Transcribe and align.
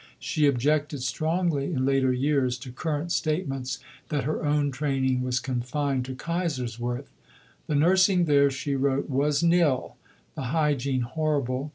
She 0.17 0.47
objected 0.47 1.03
strongly 1.03 1.65
in 1.65 1.85
later 1.85 2.11
years 2.11 2.57
to 2.57 2.71
current 2.71 3.11
statements 3.11 3.77
that 4.09 4.23
her 4.23 4.43
own 4.43 4.71
training 4.71 5.21
was 5.21 5.39
confined 5.39 6.05
to 6.05 6.15
Kaiserswerth. 6.15 7.11
"The 7.67 7.75
nursing 7.75 8.25
there," 8.25 8.49
she 8.49 8.73
wrote, 8.73 9.11
"was 9.11 9.43
nil. 9.43 9.97
The 10.33 10.45
hygiene 10.49 11.01
horrible. 11.01 11.69